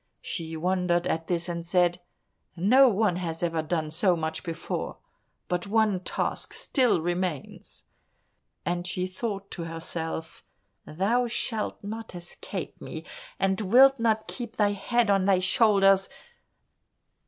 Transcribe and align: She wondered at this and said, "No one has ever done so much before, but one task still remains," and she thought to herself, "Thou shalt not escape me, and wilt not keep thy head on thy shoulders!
She 0.23 0.57
wondered 0.57 1.05
at 1.05 1.27
this 1.27 1.47
and 1.47 1.63
said, 1.63 2.01
"No 2.55 2.89
one 2.89 3.17
has 3.17 3.43
ever 3.43 3.61
done 3.61 3.91
so 3.91 4.15
much 4.15 4.41
before, 4.43 4.97
but 5.47 5.67
one 5.67 5.99
task 5.99 6.53
still 6.53 6.99
remains," 7.01 7.83
and 8.65 8.87
she 8.87 9.05
thought 9.05 9.51
to 9.51 9.65
herself, 9.65 10.43
"Thou 10.87 11.27
shalt 11.27 11.83
not 11.83 12.15
escape 12.15 12.81
me, 12.81 13.05
and 13.39 13.61
wilt 13.61 13.99
not 13.99 14.27
keep 14.27 14.55
thy 14.55 14.71
head 14.71 15.11
on 15.11 15.25
thy 15.25 15.37
shoulders! 15.37 16.09